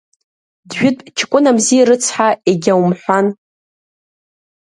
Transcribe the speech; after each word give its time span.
Джәытә 0.69 1.03
ҷкәынамзи 1.17 1.85
рыцҳа 1.87 2.27
егьаумҳәан! 2.49 3.27